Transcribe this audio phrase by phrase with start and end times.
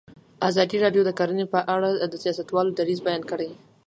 [0.49, 3.49] ازادي راډیو د کرهنه په اړه د سیاستوالو دریځ بیان کړی.